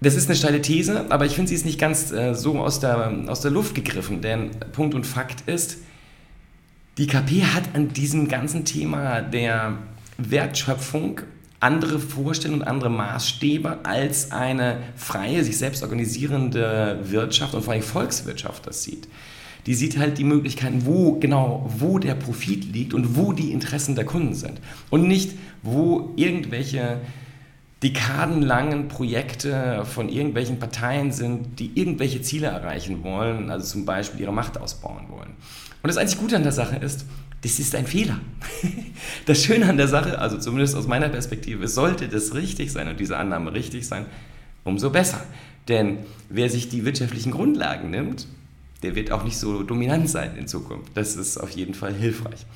Das 0.00 0.14
ist 0.14 0.28
eine 0.28 0.36
steile 0.36 0.62
These, 0.62 1.06
aber 1.10 1.26
ich 1.26 1.32
finde, 1.32 1.48
sie 1.48 1.56
ist 1.56 1.66
nicht 1.66 1.80
ganz 1.80 2.12
äh, 2.12 2.34
so 2.34 2.58
aus 2.58 2.78
der, 2.78 3.12
aus 3.26 3.40
der 3.40 3.50
Luft 3.50 3.74
gegriffen, 3.74 4.20
denn 4.20 4.50
Punkt 4.72 4.94
und 4.94 5.06
Fakt 5.06 5.48
ist, 5.48 5.78
die 6.98 7.06
KP 7.06 7.44
hat 7.44 7.74
an 7.74 7.92
diesem 7.92 8.28
ganzen 8.28 8.64
Thema 8.64 9.20
der 9.22 9.78
Wertschöpfung 10.18 11.20
andere 11.60 11.98
Vorstellungen 11.98 12.62
und 12.62 12.68
andere 12.68 12.90
Maßstäbe 12.90 13.80
als 13.84 14.30
eine 14.30 14.78
freie, 14.96 15.42
sich 15.42 15.58
selbst 15.58 15.82
organisierende 15.82 17.00
Wirtschaft 17.04 17.54
und 17.54 17.62
vor 17.62 17.72
allem 17.72 17.82
Volkswirtschaft 17.82 18.66
das 18.66 18.84
sieht. 18.84 19.08
Die 19.66 19.74
sieht 19.74 19.98
halt 19.98 20.18
die 20.18 20.24
Möglichkeiten, 20.24 20.86
wo 20.86 21.18
genau, 21.18 21.68
wo 21.78 21.98
der 21.98 22.14
Profit 22.14 22.72
liegt 22.72 22.94
und 22.94 23.16
wo 23.16 23.32
die 23.32 23.52
Interessen 23.52 23.96
der 23.96 24.04
Kunden 24.04 24.34
sind. 24.34 24.60
Und 24.88 25.06
nicht, 25.06 25.32
wo 25.62 26.12
irgendwelche 26.16 27.00
dekadenlangen 27.82 28.88
Projekte 28.88 29.84
von 29.84 30.08
irgendwelchen 30.08 30.58
Parteien 30.58 31.12
sind, 31.12 31.60
die 31.60 31.78
irgendwelche 31.78 32.22
Ziele 32.22 32.48
erreichen 32.48 33.04
wollen, 33.04 33.50
also 33.50 33.66
zum 33.66 33.84
Beispiel 33.84 34.22
ihre 34.22 34.32
Macht 34.32 34.58
ausbauen 34.58 35.06
wollen. 35.10 35.30
Und 35.82 35.88
das 35.88 35.96
einzig 35.96 36.18
Gute 36.18 36.36
an 36.36 36.42
der 36.42 36.52
Sache 36.52 36.76
ist, 36.76 37.06
das 37.42 37.60
ist 37.60 37.74
ein 37.74 37.86
Fehler. 37.86 38.18
Das 39.26 39.44
Schöne 39.44 39.68
an 39.68 39.76
der 39.76 39.88
Sache, 39.88 40.18
also 40.18 40.38
zumindest 40.38 40.74
aus 40.74 40.86
meiner 40.86 41.08
Perspektive, 41.08 41.68
sollte 41.68 42.08
das 42.08 42.34
richtig 42.34 42.72
sein 42.72 42.88
und 42.88 42.98
diese 42.98 43.16
Annahme 43.16 43.52
richtig 43.52 43.86
sein, 43.86 44.06
umso 44.64 44.90
besser. 44.90 45.22
Denn 45.68 45.98
wer 46.30 46.50
sich 46.50 46.68
die 46.68 46.84
wirtschaftlichen 46.84 47.30
Grundlagen 47.30 47.90
nimmt, 47.90 48.26
der 48.82 48.94
wird 48.94 49.12
auch 49.12 49.22
nicht 49.22 49.36
so 49.36 49.62
dominant 49.62 50.08
sein 50.08 50.36
in 50.36 50.48
Zukunft. 50.48 50.92
Das 50.94 51.14
ist 51.14 51.36
auf 51.36 51.50
jeden 51.50 51.74
Fall 51.74 51.94
hilfreich. 51.94 52.46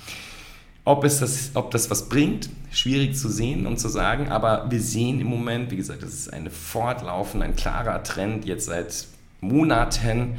Ob, 0.85 1.05
es 1.05 1.21
das, 1.21 1.51
ob 1.55 1.71
das 1.71 1.91
was 1.91 2.09
bringt, 2.09 2.51
schwierig 2.73 3.17
zu 3.17 3.29
sehen 3.29 3.67
und 3.67 3.79
zu 3.79 3.89
sagen, 3.89 4.29
aber 4.29 4.71
wir 4.71 4.81
sehen 4.81 5.21
im 5.21 5.29
Moment, 5.29 5.71
wie 5.71 5.77
gesagt, 5.77 6.03
das 6.03 6.13
ist 6.13 6.33
eine 6.33 6.51
fortlaufende, 6.51 7.47
ein 7.47 7.55
klarer 7.55 8.03
Trend 8.03 8.45
jetzt 8.45 8.67
seit 8.67 9.07
Monaten, 9.41 10.37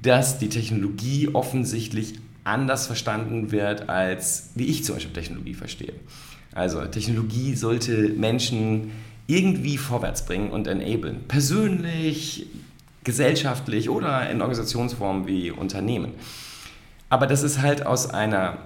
dass 0.00 0.38
die 0.38 0.48
Technologie 0.48 1.28
offensichtlich 1.32 2.14
anders 2.44 2.86
verstanden 2.86 3.50
wird, 3.50 3.88
als 3.88 4.50
wie 4.54 4.64
ich 4.64 4.84
zum 4.84 4.96
Beispiel 4.96 5.12
Technologie 5.12 5.54
verstehe. 5.54 5.92
Also 6.52 6.84
Technologie 6.86 7.54
sollte 7.54 8.08
Menschen 8.08 8.92
irgendwie 9.26 9.78
vorwärts 9.78 10.24
bringen 10.24 10.50
und 10.50 10.66
enablen. 10.66 11.24
Persönlich, 11.28 12.46
gesellschaftlich 13.04 13.88
oder 13.88 14.28
in 14.30 14.40
Organisationsformen 14.40 15.26
wie 15.26 15.50
Unternehmen. 15.50 16.12
Aber 17.08 17.26
das 17.26 17.42
ist 17.42 17.60
halt 17.60 17.86
aus 17.86 18.10
einer 18.10 18.58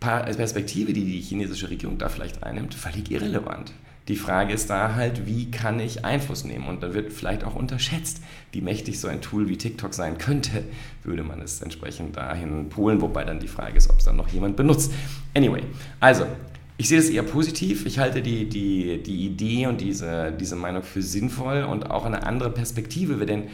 Perspektive, 0.00 0.92
die 0.92 1.04
die 1.04 1.20
chinesische 1.20 1.70
Regierung 1.70 1.98
da 1.98 2.08
vielleicht 2.08 2.42
einnimmt, 2.42 2.74
völlig 2.74 3.10
irrelevant. 3.10 3.72
Die 4.08 4.16
Frage 4.16 4.52
ist 4.54 4.70
da 4.70 4.94
halt, 4.94 5.26
wie 5.26 5.50
kann 5.50 5.78
ich 5.78 6.04
Einfluss 6.04 6.44
nehmen? 6.44 6.66
Und 6.66 6.82
dann 6.82 6.94
wird 6.94 7.12
vielleicht 7.12 7.44
auch 7.44 7.54
unterschätzt, 7.54 8.20
wie 8.50 8.60
mächtig 8.60 8.98
so 8.98 9.06
ein 9.06 9.20
Tool 9.20 9.48
wie 9.48 9.56
TikTok 9.56 9.94
sein 9.94 10.18
könnte, 10.18 10.64
würde 11.04 11.22
man 11.22 11.40
es 11.40 11.60
entsprechend 11.60 12.16
dahin 12.16 12.70
polen, 12.70 13.00
wobei 13.00 13.24
dann 13.24 13.38
die 13.38 13.46
Frage 13.46 13.76
ist, 13.76 13.88
ob 13.88 13.98
es 13.98 14.06
dann 14.06 14.16
noch 14.16 14.28
jemand 14.28 14.56
benutzt. 14.56 14.90
Anyway, 15.34 15.62
also, 16.00 16.26
ich 16.76 16.88
sehe 16.88 16.98
das 16.98 17.10
eher 17.10 17.22
positiv. 17.22 17.84
Ich 17.84 17.98
halte 17.98 18.22
die, 18.22 18.48
die, 18.48 19.02
die 19.02 19.26
Idee 19.26 19.66
und 19.66 19.82
diese, 19.82 20.32
diese 20.32 20.56
Meinung 20.56 20.82
für 20.82 21.02
sinnvoll 21.02 21.62
und 21.62 21.90
auch 21.90 22.06
eine 22.06 22.26
andere 22.26 22.50
Perspektive, 22.50 23.26
denn 23.26 23.44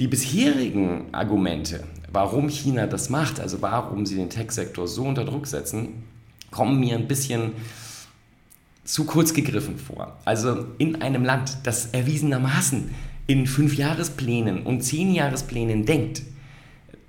die 0.00 0.08
bisherigen 0.08 1.08
Argumente, 1.12 1.84
warum 2.10 2.48
China 2.48 2.86
das 2.86 3.10
macht, 3.10 3.38
also 3.38 3.60
warum 3.60 4.06
sie 4.06 4.16
den 4.16 4.30
Tech-Sektor 4.30 4.88
so 4.88 5.04
unter 5.04 5.26
Druck 5.26 5.46
setzen, 5.46 6.04
kommen 6.50 6.80
mir 6.80 6.94
ein 6.94 7.06
bisschen 7.06 7.52
zu 8.82 9.04
kurz 9.04 9.34
gegriffen 9.34 9.76
vor. 9.76 10.16
Also 10.24 10.64
in 10.78 11.02
einem 11.02 11.22
Land, 11.22 11.58
das 11.64 11.88
erwiesenermaßen 11.92 12.90
in 13.26 13.46
Fünfjahresplänen 13.46 14.62
und 14.62 14.80
Zehnjahresplänen 14.80 15.84
denkt, 15.84 16.22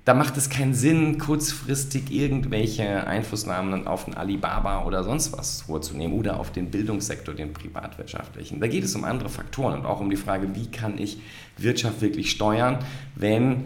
da 0.04 0.14
macht 0.14 0.36
es 0.36 0.50
keinen 0.50 0.74
Sinn, 0.74 1.18
kurzfristig 1.18 2.10
irgendwelche 2.10 3.06
Einflussnahmen 3.06 3.86
auf 3.86 4.06
den 4.06 4.14
Alibaba 4.14 4.84
oder 4.84 5.04
sonst 5.04 5.32
was 5.32 5.62
vorzunehmen 5.62 6.14
oder 6.14 6.40
auf 6.40 6.50
den 6.50 6.72
Bildungssektor, 6.72 7.34
den 7.34 7.52
privatwirtschaftlichen. 7.52 8.60
Da 8.60 8.66
geht 8.66 8.82
es 8.82 8.96
um 8.96 9.04
andere 9.04 9.28
Faktoren 9.28 9.80
und 9.80 9.86
auch 9.86 10.00
um 10.00 10.10
die 10.10 10.16
Frage, 10.16 10.54
wie 10.54 10.66
kann 10.66 10.98
ich 10.98 11.20
Wirtschaft 11.56 12.00
wirklich 12.00 12.32
steuern, 12.32 12.80
wenn 13.14 13.64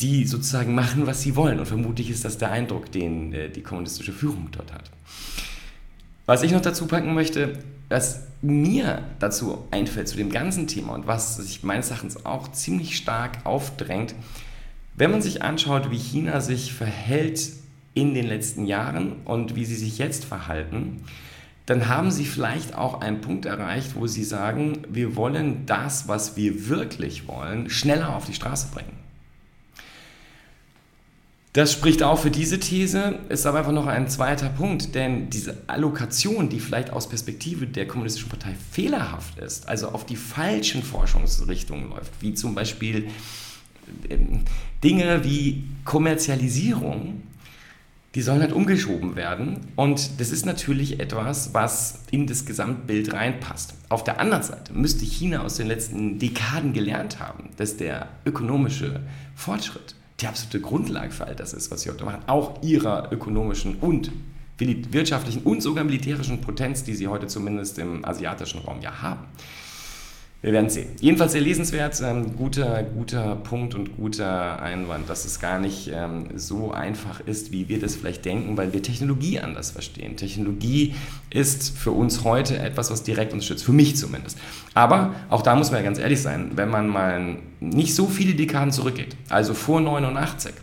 die 0.00 0.26
sozusagen 0.26 0.74
machen, 0.74 1.06
was 1.06 1.22
sie 1.22 1.36
wollen. 1.36 1.60
Und 1.60 1.66
vermutlich 1.66 2.10
ist 2.10 2.24
das 2.24 2.38
der 2.38 2.50
Eindruck, 2.50 2.90
den 2.90 3.32
äh, 3.32 3.48
die 3.48 3.62
kommunistische 3.62 4.12
Führung 4.12 4.48
dort 4.50 4.72
hat. 4.72 4.90
Was 6.26 6.42
ich 6.42 6.52
noch 6.52 6.62
dazu 6.62 6.86
packen 6.86 7.14
möchte, 7.14 7.58
was 7.88 8.26
mir 8.40 9.02
dazu 9.18 9.64
einfällt 9.70 10.08
zu 10.08 10.16
dem 10.16 10.30
ganzen 10.30 10.66
Thema 10.66 10.94
und 10.94 11.06
was 11.06 11.36
sich 11.36 11.62
meines 11.62 11.90
Erachtens 11.90 12.24
auch 12.24 12.50
ziemlich 12.50 12.96
stark 12.96 13.44
aufdrängt, 13.44 14.14
wenn 15.00 15.12
man 15.12 15.22
sich 15.22 15.40
anschaut, 15.40 15.90
wie 15.90 15.96
China 15.96 16.42
sich 16.42 16.74
verhält 16.74 17.52
in 17.94 18.12
den 18.12 18.26
letzten 18.26 18.66
Jahren 18.66 19.22
und 19.24 19.56
wie 19.56 19.64
sie 19.64 19.74
sich 19.74 19.96
jetzt 19.96 20.26
verhalten, 20.26 21.02
dann 21.64 21.88
haben 21.88 22.10
sie 22.10 22.26
vielleicht 22.26 22.74
auch 22.74 23.00
einen 23.00 23.22
Punkt 23.22 23.46
erreicht, 23.46 23.94
wo 23.94 24.06
sie 24.06 24.24
sagen, 24.24 24.82
wir 24.90 25.16
wollen 25.16 25.64
das, 25.64 26.06
was 26.06 26.36
wir 26.36 26.68
wirklich 26.68 27.26
wollen, 27.26 27.70
schneller 27.70 28.14
auf 28.14 28.26
die 28.26 28.34
Straße 28.34 28.68
bringen. 28.74 28.92
Das 31.54 31.72
spricht 31.72 32.02
auch 32.02 32.18
für 32.18 32.30
diese 32.30 32.60
These, 32.60 33.20
ist 33.30 33.46
aber 33.46 33.60
einfach 33.60 33.72
noch 33.72 33.86
ein 33.86 34.06
zweiter 34.10 34.50
Punkt, 34.50 34.94
denn 34.94 35.30
diese 35.30 35.56
Allokation, 35.66 36.50
die 36.50 36.60
vielleicht 36.60 36.92
aus 36.92 37.08
Perspektive 37.08 37.66
der 37.66 37.86
Kommunistischen 37.86 38.28
Partei 38.28 38.54
fehlerhaft 38.70 39.38
ist, 39.38 39.66
also 39.66 39.88
auf 39.88 40.04
die 40.04 40.16
falschen 40.16 40.82
Forschungsrichtungen 40.82 41.88
läuft, 41.88 42.12
wie 42.20 42.34
zum 42.34 42.54
Beispiel 42.54 43.08
Dinge 44.82 45.24
wie 45.24 45.64
Kommerzialisierung, 45.84 47.22
die 48.14 48.22
sollen 48.22 48.40
halt 48.40 48.52
umgeschoben 48.52 49.14
werden. 49.14 49.60
Und 49.76 50.20
das 50.20 50.30
ist 50.30 50.44
natürlich 50.44 50.98
etwas, 50.98 51.54
was 51.54 52.00
in 52.10 52.26
das 52.26 52.44
Gesamtbild 52.44 53.12
reinpasst. 53.12 53.74
Auf 53.88 54.02
der 54.02 54.20
anderen 54.20 54.42
Seite 54.42 54.72
müsste 54.72 55.04
China 55.04 55.42
aus 55.42 55.56
den 55.56 55.68
letzten 55.68 56.18
Dekaden 56.18 56.72
gelernt 56.72 57.20
haben, 57.20 57.50
dass 57.56 57.76
der 57.76 58.08
ökonomische 58.26 59.00
Fortschritt 59.36 59.94
die 60.20 60.26
absolute 60.26 60.60
Grundlage 60.60 61.12
für 61.12 61.26
all 61.26 61.36
das 61.36 61.52
ist, 61.52 61.70
was 61.70 61.82
sie 61.82 61.90
heute 61.90 62.04
machen, 62.04 62.22
auch 62.26 62.62
ihrer 62.62 63.12
ökonomischen 63.12 63.76
und 63.76 64.10
wirtschaftlichen 64.58 65.42
und 65.42 65.62
sogar 65.62 65.84
militärischen 65.84 66.40
Potenz, 66.42 66.84
die 66.84 66.94
sie 66.94 67.08
heute 67.08 67.26
zumindest 67.26 67.78
im 67.78 68.04
asiatischen 68.04 68.60
Raum 68.60 68.80
ja 68.82 69.00
haben. 69.00 69.24
Wir 70.42 70.54
werden 70.54 70.70
sehen. 70.70 70.88
Jedenfalls 71.00 71.32
sehr 71.32 71.42
lesenswert, 71.42 72.00
ähm, 72.02 72.34
guter, 72.34 72.82
guter 72.82 73.36
Punkt 73.36 73.74
und 73.74 73.98
guter 73.98 74.62
Einwand, 74.62 75.10
dass 75.10 75.26
es 75.26 75.38
gar 75.38 75.58
nicht 75.58 75.90
ähm, 75.92 76.28
so 76.34 76.72
einfach 76.72 77.20
ist, 77.20 77.52
wie 77.52 77.68
wir 77.68 77.78
das 77.78 77.94
vielleicht 77.96 78.24
denken, 78.24 78.56
weil 78.56 78.72
wir 78.72 78.82
Technologie 78.82 79.38
anders 79.38 79.70
verstehen. 79.72 80.16
Technologie 80.16 80.94
ist 81.28 81.76
für 81.76 81.90
uns 81.90 82.24
heute 82.24 82.58
etwas, 82.58 82.90
was 82.90 83.02
direkt 83.02 83.34
uns 83.34 83.44
schützt, 83.44 83.64
für 83.64 83.72
mich 83.72 83.96
zumindest. 83.96 84.38
Aber 84.72 85.14
auch 85.28 85.42
da 85.42 85.54
muss 85.54 85.70
man 85.72 85.80
ja 85.80 85.84
ganz 85.84 85.98
ehrlich 85.98 86.22
sein, 86.22 86.52
wenn 86.54 86.70
man 86.70 86.88
mal 86.88 87.36
nicht 87.60 87.94
so 87.94 88.06
viele 88.06 88.34
Dekaden 88.34 88.72
zurückgeht, 88.72 89.16
also 89.28 89.52
vor 89.52 89.82
89, 89.82 90.54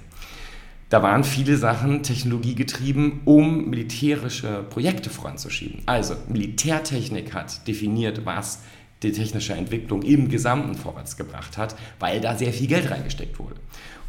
da 0.90 1.04
waren 1.04 1.26
viele 1.26 1.58
Sachen 1.58 2.02
technologiegetrieben, 2.02 3.20
um 3.26 3.70
militärische 3.70 4.64
Projekte 4.70 5.10
voranzuschieben. 5.10 5.82
Also 5.86 6.16
Militärtechnik 6.30 7.34
hat 7.34 7.68
definiert, 7.68 8.26
was 8.26 8.60
die 9.04 9.12
technische 9.12 9.54
Entwicklung 9.54 10.02
im 10.02 10.30
Gesamten 10.30 10.76
vorwärts 10.76 11.18
gebracht 11.18 11.58
hat, 11.58 11.76
weil 12.00 12.20
da 12.20 12.36
sehr 12.36 12.54
viel 12.54 12.68
Geld 12.68 12.90
reingesteckt 12.90 13.40
wurde. 13.40 13.56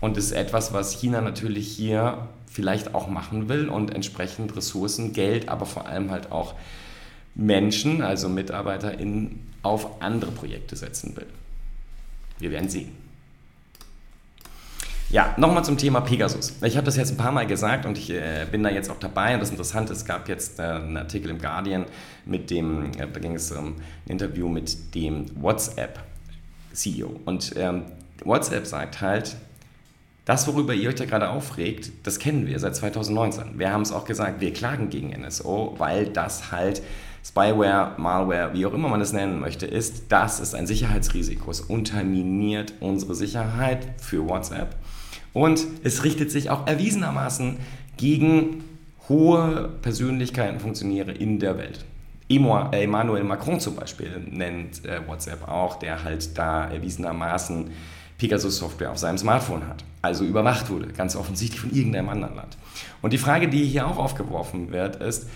Und 0.01 0.17
das 0.17 0.27
ist 0.27 0.33
etwas, 0.33 0.73
was 0.73 0.93
China 0.93 1.21
natürlich 1.21 1.69
hier 1.69 2.29
vielleicht 2.51 2.95
auch 2.95 3.09
machen 3.09 3.49
will 3.49 3.69
und 3.69 3.95
entsprechend 3.95 4.57
Ressourcen, 4.57 5.13
Geld, 5.13 5.49
aber 5.49 5.67
vor 5.67 5.87
allem 5.87 6.11
halt 6.11 6.33
auch 6.33 6.55
Menschen, 7.35 8.03
also 8.03 8.29
MitarbeiterInnen, 8.29 9.41
auf 9.63 10.01
andere 10.03 10.31
Projekte 10.31 10.77
setzen 10.77 11.17
will. 11.17 11.27
Wir 12.39 12.51
werden 12.51 12.69
sehen. 12.69 13.08
Ja, 15.11 15.35
nochmal 15.39 15.65
zum 15.65 15.79
Thema 15.79 16.03
Pegasus. 16.03 16.53
Ich 16.63 16.77
habe 16.77 16.85
das 16.85 16.97
jetzt 16.97 17.13
ein 17.13 17.17
paar 17.17 17.33
Mal 17.33 17.47
gesagt 17.47 17.87
und 17.87 17.97
ich 17.97 18.11
äh, 18.11 18.47
bin 18.51 18.63
da 18.63 18.69
jetzt 18.69 18.91
auch 18.91 18.99
dabei. 18.99 19.33
Und 19.33 19.41
das 19.41 19.49
Interessante, 19.49 19.95
es 19.95 20.05
gab 20.05 20.29
jetzt 20.29 20.59
äh, 20.59 20.65
einen 20.65 20.99
Artikel 20.99 21.31
im 21.31 21.39
Guardian 21.39 21.87
mit 22.27 22.51
dem, 22.51 22.93
äh, 22.93 23.07
da 23.11 23.19
ging 23.19 23.35
es 23.35 23.51
um 23.51 23.69
ein 23.69 23.75
Interview 24.07 24.49
mit 24.49 24.95
dem 24.95 25.25
WhatsApp-CEO. 25.41 27.21
Und 27.25 27.55
ähm, 27.57 27.85
WhatsApp 28.23 28.67
sagt 28.67 29.01
halt, 29.01 29.37
das, 30.27 30.47
worüber 30.47 30.75
ihr 30.75 30.91
euch 30.91 30.97
da 30.97 31.07
gerade 31.07 31.31
aufregt, 31.31 31.91
das 32.03 32.19
kennen 32.19 32.47
wir 32.47 32.59
seit 32.59 32.77
2019. 32.77 33.59
Wir 33.59 33.73
haben 33.73 33.81
es 33.81 33.93
auch 33.93 34.05
gesagt, 34.05 34.43
wir 34.43 34.53
klagen 34.53 34.91
gegen 34.91 35.19
NSO, 35.19 35.75
weil 35.79 36.09
das 36.09 36.53
halt 36.53 36.83
Spyware, 37.25 37.93
Malware, 37.97 38.53
wie 38.53 38.67
auch 38.67 38.75
immer 38.75 38.91
man 38.91 39.01
es 39.01 39.15
nennen 39.15 39.41
möchte, 39.41 39.65
ist, 39.65 40.13
das 40.13 40.39
ist 40.39 40.55
ein 40.55 40.67
Sicherheitsrisiko. 40.67 41.51
Es 41.51 41.63
unterminiert 41.63 42.75
unsere 42.81 43.15
Sicherheit 43.15 43.87
für 44.03 44.29
WhatsApp 44.29 44.77
und 45.33 45.65
es 45.85 46.05
richtet 46.05 46.31
sich 46.31 46.51
auch 46.51 46.67
erwiesenermaßen 46.67 47.59
gegen 47.97 48.65
hohe 49.09 49.71
Persönlichkeiten, 49.83 50.61
Funktionäre 50.61 51.13
in 51.13 51.39
der 51.39 51.59
Welt. 51.59 51.85
Emmanuel 52.29 53.25
Macron 53.25 53.59
zum 53.59 53.77
Beispiel 53.77 54.21
nennt 54.31 54.85
äh, 54.85 55.07
WhatsApp 55.07 55.49
auch, 55.49 55.79
der 55.79 56.05
halt 56.05 56.37
da 56.37 56.69
erwiesenermaßen 56.69 57.71
Pegasus-Software 58.19 58.91
auf 58.91 58.99
seinem 58.99 59.17
Smartphone 59.17 59.67
hat, 59.67 59.85
also 60.03 60.25
überwacht 60.25 60.69
wurde, 60.69 60.89
ganz 60.89 61.17
offensichtlich 61.17 61.61
von 61.61 61.71
irgendeinem 61.71 62.09
anderen 62.11 62.37
Land. 62.37 62.59
Und 63.01 63.13
die 63.13 63.19
Frage, 63.19 63.49
die 63.49 63.65
hier 63.65 63.87
auch 63.87 63.97
aufgeworfen 63.97 64.73
wird, 64.73 64.97
ist, 64.97 65.29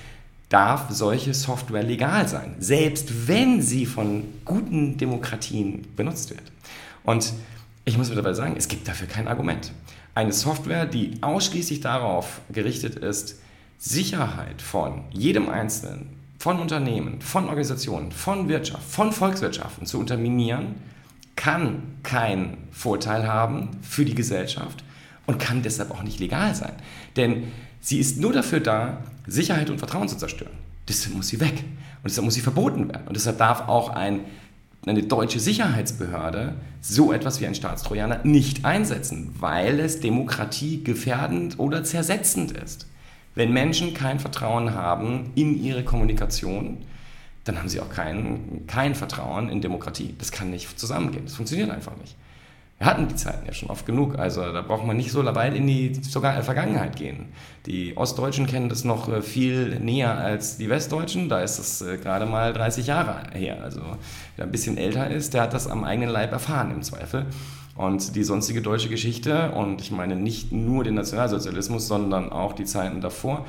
darf 0.49 0.90
solche 0.90 1.32
Software 1.32 1.82
legal 1.82 2.28
sein, 2.28 2.56
selbst 2.58 3.28
wenn 3.28 3.62
sie 3.62 3.87
von 3.87 4.25
guten 4.44 4.99
Demokratien 4.99 5.87
benutzt 5.96 6.30
wird? 6.30 6.42
Und 7.04 7.32
ich 7.84 7.96
muss 7.96 8.08
mittlerweile 8.08 8.34
sagen, 8.34 8.54
es 8.56 8.68
gibt 8.68 8.87
dafür 8.87 9.08
kein 9.08 9.28
Argument. 9.28 9.72
Eine 10.14 10.33
Software, 10.33 10.87
die 10.87 11.19
ausschließlich 11.23 11.81
darauf 11.81 12.42
gerichtet 12.52 12.97
ist, 12.97 13.37
Sicherheit 13.78 14.61
von 14.61 15.04
jedem 15.11 15.49
Einzelnen, 15.49 16.11
von 16.38 16.61
Unternehmen, 16.61 17.21
von 17.21 17.45
Organisationen, 17.45 18.12
von 18.12 18.49
Wirtschaft, 18.49 18.85
von 18.85 19.12
Volkswirtschaften 19.12 19.87
zu 19.87 19.99
unterminieren, 19.99 20.75
kann 21.35 21.83
keinen 22.02 22.59
Vorteil 22.73 23.26
haben 23.26 23.71
für 23.83 24.04
die 24.04 24.14
Gesellschaft 24.14 24.85
und 25.26 25.38
kann 25.38 25.62
deshalb 25.62 25.90
auch 25.90 26.02
nicht 26.02 26.21
legal 26.21 26.54
sein. 26.54 26.75
Denn 27.16 27.45
sie 27.81 27.99
ist 27.99 28.19
nur 28.19 28.33
dafür 28.33 28.61
da, 28.61 29.02
Sicherheit 29.26 29.71
und 29.71 29.78
Vertrauen 29.78 30.09
zu 30.09 30.16
zerstören. 30.16 30.52
Deshalb 30.88 31.16
muss 31.16 31.28
sie 31.28 31.40
weg 31.40 31.64
und 32.02 32.11
deshalb 32.11 32.25
muss 32.25 32.35
sie 32.35 32.40
verboten 32.40 32.88
werden. 32.88 33.07
Und 33.07 33.16
deshalb 33.16 33.38
darf 33.38 33.69
auch 33.69 33.88
ein 33.88 34.21
eine 34.84 35.04
deutsche 35.04 35.38
Sicherheitsbehörde 35.38 36.54
so 36.80 37.12
etwas 37.12 37.40
wie 37.40 37.46
ein 37.46 37.54
Staatstrojaner 37.54 38.20
nicht 38.24 38.64
einsetzen, 38.64 39.34
weil 39.38 39.78
es 39.78 40.00
demokratiegefährdend 40.00 41.58
oder 41.58 41.84
zersetzend 41.84 42.52
ist. 42.52 42.86
Wenn 43.34 43.52
Menschen 43.52 43.94
kein 43.94 44.18
Vertrauen 44.18 44.74
haben 44.74 45.30
in 45.36 45.62
ihre 45.62 45.84
Kommunikation, 45.84 46.78
dann 47.44 47.58
haben 47.58 47.68
sie 47.68 47.80
auch 47.80 47.90
kein, 47.90 48.66
kein 48.66 48.94
Vertrauen 48.94 49.48
in 49.48 49.60
Demokratie. 49.60 50.14
Das 50.18 50.32
kann 50.32 50.50
nicht 50.50 50.78
zusammengehen. 50.78 51.24
Das 51.24 51.34
funktioniert 51.34 51.70
einfach 51.70 51.96
nicht. 51.96 52.16
Wir 52.82 52.86
hatten 52.86 53.06
die 53.06 53.14
Zeiten 53.14 53.46
ja 53.46 53.52
schon 53.52 53.70
oft 53.70 53.86
genug. 53.86 54.18
Also 54.18 54.40
da 54.40 54.60
braucht 54.60 54.84
man 54.84 54.96
nicht 54.96 55.12
so 55.12 55.24
weit 55.24 55.54
in 55.54 55.68
die 55.68 55.94
sogar 56.02 56.42
Vergangenheit 56.42 56.96
gehen. 56.96 57.26
Die 57.64 57.96
Ostdeutschen 57.96 58.48
kennen 58.48 58.68
das 58.68 58.82
noch 58.82 59.08
äh, 59.08 59.22
viel 59.22 59.78
näher 59.78 60.18
als 60.18 60.58
die 60.58 60.68
Westdeutschen. 60.68 61.28
Da 61.28 61.42
ist 61.42 61.60
es 61.60 61.80
äh, 61.80 61.96
gerade 61.96 62.26
mal 62.26 62.52
30 62.52 62.88
Jahre 62.88 63.20
her. 63.34 63.62
Also 63.62 63.82
wer 64.34 64.46
ein 64.46 64.50
bisschen 64.50 64.78
älter 64.78 65.08
ist, 65.08 65.32
der 65.32 65.42
hat 65.42 65.54
das 65.54 65.68
am 65.68 65.84
eigenen 65.84 66.10
Leib 66.10 66.32
erfahren 66.32 66.72
im 66.72 66.82
Zweifel. 66.82 67.26
Und 67.76 68.16
die 68.16 68.24
sonstige 68.24 68.62
deutsche 68.62 68.88
Geschichte, 68.88 69.52
und 69.52 69.80
ich 69.80 69.92
meine 69.92 70.16
nicht 70.16 70.50
nur 70.50 70.82
den 70.82 70.94
Nationalsozialismus, 70.94 71.86
sondern 71.86 72.32
auch 72.32 72.52
die 72.52 72.64
Zeiten 72.64 73.00
davor, 73.00 73.46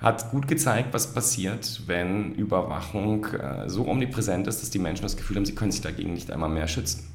hat 0.00 0.30
gut 0.30 0.48
gezeigt, 0.48 0.88
was 0.92 1.12
passiert, 1.12 1.82
wenn 1.84 2.32
Überwachung 2.32 3.26
äh, 3.26 3.68
so 3.68 3.86
omnipräsent 3.86 4.46
ist, 4.46 4.62
dass 4.62 4.70
die 4.70 4.78
Menschen 4.78 5.02
das 5.02 5.18
Gefühl 5.18 5.36
haben, 5.36 5.44
sie 5.44 5.54
können 5.54 5.70
sich 5.70 5.82
dagegen 5.82 6.14
nicht 6.14 6.30
einmal 6.30 6.48
mehr 6.48 6.66
schützen. 6.66 7.13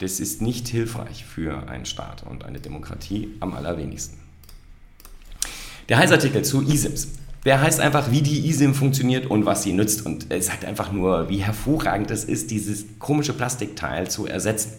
Das 0.00 0.18
ist 0.18 0.40
nicht 0.40 0.66
hilfreich 0.66 1.26
für 1.26 1.68
einen 1.68 1.84
Staat 1.84 2.22
und 2.22 2.44
eine 2.44 2.58
Demokratie 2.58 3.36
am 3.40 3.52
allerwenigsten. 3.52 4.18
Der 5.90 5.98
Heißartikel 5.98 6.42
zu 6.42 6.62
eSIMs. 6.62 7.08
Der 7.44 7.60
heißt 7.60 7.80
einfach, 7.80 8.10
wie 8.10 8.22
die 8.22 8.48
eSIM 8.48 8.74
funktioniert 8.74 9.26
und 9.26 9.44
was 9.44 9.62
sie 9.62 9.74
nützt. 9.74 10.06
Und 10.06 10.30
er 10.30 10.40
sagt 10.40 10.64
einfach 10.64 10.90
nur, 10.90 11.28
wie 11.28 11.38
hervorragend 11.38 12.10
es 12.10 12.24
ist, 12.24 12.50
dieses 12.50 12.86
komische 12.98 13.34
Plastikteil 13.34 14.10
zu 14.10 14.26
ersetzen. 14.26 14.72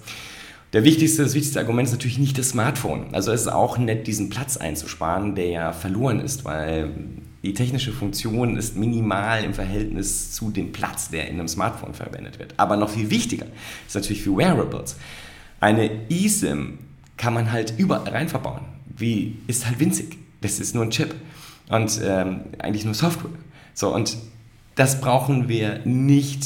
Der 0.73 0.85
wichtigste, 0.85 1.23
das 1.23 1.33
wichtigste 1.33 1.59
Argument 1.59 1.87
ist 1.87 1.93
natürlich 1.93 2.17
nicht 2.17 2.37
das 2.37 2.49
Smartphone. 2.49 3.13
Also 3.13 3.31
es 3.31 3.41
ist 3.41 3.47
auch 3.49 3.77
nett, 3.77 4.07
diesen 4.07 4.29
Platz 4.29 4.55
einzusparen, 4.55 5.35
der 5.35 5.47
ja 5.47 5.73
verloren 5.73 6.21
ist, 6.21 6.45
weil 6.45 6.91
die 7.43 7.53
technische 7.53 7.91
Funktion 7.91 8.55
ist 8.55 8.77
minimal 8.77 9.43
im 9.43 9.53
Verhältnis 9.53 10.31
zu 10.31 10.49
dem 10.49 10.71
Platz, 10.71 11.09
der 11.09 11.27
in 11.27 11.39
einem 11.39 11.49
Smartphone 11.49 11.93
verwendet 11.93 12.39
wird. 12.39 12.53
Aber 12.57 12.77
noch 12.77 12.89
viel 12.89 13.09
wichtiger 13.09 13.47
ist 13.85 13.95
natürlich 13.95 14.21
für 14.21 14.37
Wearables. 14.37 14.95
Eine 15.59 16.09
eSIM 16.09 16.79
kann 17.17 17.33
man 17.33 17.51
halt 17.51 17.73
überall 17.77 18.07
rein 18.07 18.29
verbauen. 18.29 18.61
Wie 18.95 19.37
ist 19.47 19.65
halt 19.65 19.79
winzig. 19.79 20.17
Das 20.39 20.59
ist 20.59 20.73
nur 20.73 20.85
ein 20.85 20.91
Chip 20.91 21.13
und 21.69 21.99
ähm, 22.03 22.41
eigentlich 22.59 22.85
nur 22.85 22.93
Software. 22.93 23.31
So 23.73 23.93
und 23.93 24.17
das 24.75 25.01
brauchen 25.01 25.49
wir 25.49 25.81
nicht 25.85 26.43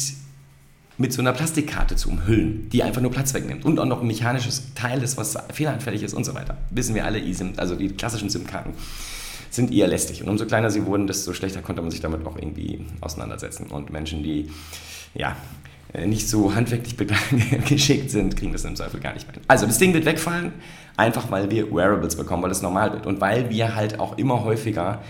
mit 0.98 1.12
so 1.12 1.22
einer 1.22 1.34
Plastikkarte 1.34 1.96
zu 1.96 2.10
umhüllen, 2.10 2.70
die 2.70 2.84
einfach 2.84 3.02
nur 3.02 3.12
Platz 3.12 3.34
wegnimmt 3.34 3.66
und 3.66 3.80
auch 3.80 3.86
noch 3.86 4.02
ein 4.02 4.08
mechanisches 4.08 4.74
Teil 4.76 5.04
ist, 5.04 5.18
was 5.18 5.38
fehleranfällig 5.54 6.04
ist 6.04 6.14
und 6.14 6.24
so 6.24 6.34
weiter. 6.34 6.58
Wissen 6.70 6.96
wir 6.96 7.06
alle, 7.06 7.20
eSIM, 7.20 7.54
also 7.58 7.76
die 7.76 7.90
klassischen 7.90 8.30
SIM-Karten 8.30 8.74
sind 9.50 9.74
eher 9.74 9.88
lästig. 9.88 10.22
Und 10.22 10.30
umso 10.30 10.46
kleiner 10.46 10.70
sie 10.70 10.86
wurden, 10.86 11.08
desto 11.08 11.34
schlechter 11.34 11.62
konnte 11.62 11.82
man 11.82 11.92
sich 11.92 12.02
damit 12.02 12.26
auch 12.26 12.38
irgendwie 12.38 12.86
auseinandersetzen. 13.02 13.68
Und 13.68 13.90
Menschen, 13.90 14.24
die 14.24 14.50
ja, 15.14 15.36
äh, 15.94 16.06
nicht 16.06 16.30
so 16.30 16.54
handwerklich 16.54 16.96
geschickt 17.68 18.12
sind, 18.12 18.36
kriegen 18.36 18.52
das 18.52 18.66
im 18.66 18.76
Zweifel 18.76 19.00
gar 19.00 19.14
nicht 19.14 19.28
mehr. 19.28 19.42
Also 19.48 19.66
das 19.66 19.78
Ding 19.78 19.94
wird 19.94 20.06
wegfallen, 20.06 20.54
einfach 20.98 21.32
weil 21.32 21.50
wir 21.52 21.72
Wearables 21.74 22.16
bekommen, 22.16 22.44
weil 22.44 22.52
es 22.52 22.62
normal 22.62 22.92
wird. 22.94 23.06
Und 23.06 23.22
weil 23.22 23.50
wir 23.50 23.76
halt 23.76 24.00
auch 24.00 24.18
immer 24.18 24.44
häufiger 24.44 25.02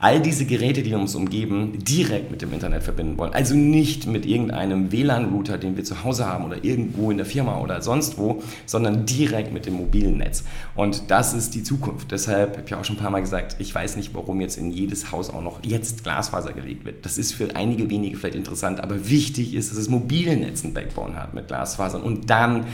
all 0.00 0.20
diese 0.20 0.46
Geräte, 0.46 0.82
die 0.82 0.94
uns 0.94 1.14
umgeben, 1.14 1.72
direkt 1.78 2.30
mit 2.30 2.40
dem 2.40 2.52
Internet 2.52 2.84
verbinden 2.84 3.18
wollen. 3.18 3.32
Also 3.32 3.54
nicht 3.56 4.06
mit 4.06 4.26
irgendeinem 4.26 4.92
WLAN-Router, 4.92 5.58
den 5.58 5.76
wir 5.76 5.82
zu 5.82 6.04
Hause 6.04 6.26
haben 6.26 6.44
oder 6.44 6.64
irgendwo 6.64 7.10
in 7.10 7.16
der 7.16 7.26
Firma 7.26 7.58
oder 7.60 7.82
sonst 7.82 8.16
wo, 8.16 8.42
sondern 8.64 9.06
direkt 9.06 9.52
mit 9.52 9.66
dem 9.66 9.74
mobilen 9.74 10.18
Netz. 10.18 10.44
Und 10.76 11.10
das 11.10 11.34
ist 11.34 11.54
die 11.56 11.64
Zukunft. 11.64 12.12
Deshalb 12.12 12.56
habe 12.56 12.66
ich 12.66 12.74
auch 12.74 12.84
schon 12.84 12.96
ein 12.96 13.00
paar 13.00 13.10
Mal 13.10 13.20
gesagt, 13.20 13.56
ich 13.58 13.74
weiß 13.74 13.96
nicht, 13.96 14.14
warum 14.14 14.40
jetzt 14.40 14.56
in 14.56 14.70
jedes 14.70 15.10
Haus 15.10 15.30
auch 15.30 15.42
noch 15.42 15.64
jetzt 15.64 16.04
Glasfaser 16.04 16.52
gelegt 16.52 16.84
wird. 16.84 17.04
Das 17.04 17.18
ist 17.18 17.32
für 17.32 17.56
einige 17.56 17.90
wenige 17.90 18.16
vielleicht 18.16 18.36
interessant, 18.36 18.80
aber 18.80 19.10
wichtig 19.10 19.54
ist, 19.54 19.70
dass 19.70 19.78
das 19.78 19.88
mobile 19.88 20.36
Netz 20.36 20.62
ein 20.62 20.74
Backbone 20.74 21.16
hat 21.16 21.34
mit 21.34 21.48
Glasfasern 21.48 22.02
und 22.02 22.30
dann 22.30 22.66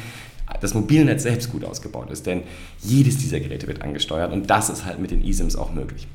das 0.61 0.75
Mobilnetz 0.75 1.23
selbst 1.23 1.51
gut 1.51 1.65
ausgebaut 1.65 2.11
ist, 2.11 2.27
denn 2.27 2.43
jedes 2.83 3.17
dieser 3.17 3.41
Geräte 3.41 3.67
wird 3.67 3.83
angesteuert 3.83 4.33
und 4.33 4.49
das 4.51 4.69
ist 4.69 4.85
halt 4.85 4.99
mit 4.99 5.11
den 5.11 5.25
eSIMs 5.25 5.57
auch 5.57 5.73
möglich. 5.73 6.07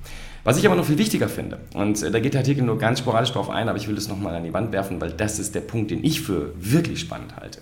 Was 0.43 0.57
ich 0.57 0.65
aber 0.65 0.75
noch 0.75 0.85
viel 0.85 0.97
wichtiger 0.97 1.27
finde, 1.27 1.59
und 1.73 2.01
äh, 2.01 2.11
da 2.11 2.19
geht 2.19 2.33
der 2.33 2.41
Artikel 2.41 2.63
nur 2.63 2.77
ganz 2.77 2.99
sporadisch 2.99 3.31
drauf 3.31 3.49
ein, 3.49 3.67
aber 3.67 3.77
ich 3.77 3.87
will 3.87 3.97
es 3.97 4.07
nochmal 4.07 4.35
an 4.35 4.43
die 4.43 4.53
Wand 4.53 4.71
werfen, 4.71 5.01
weil 5.01 5.11
das 5.11 5.39
ist 5.39 5.55
der 5.55 5.61
Punkt, 5.61 5.91
den 5.91 6.03
ich 6.03 6.21
für 6.21 6.53
wirklich 6.57 7.01
spannend 7.01 7.35
halte. 7.35 7.61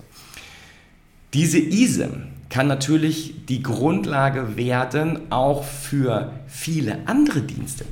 Diese 1.34 1.60
eSIM 1.60 2.28
kann 2.50 2.68
natürlich 2.68 3.46
die 3.48 3.62
Grundlage 3.62 4.56
werden 4.56 5.32
auch 5.32 5.64
für 5.64 6.32
viele 6.48 7.00
andere 7.06 7.42
Dienste. 7.42 7.86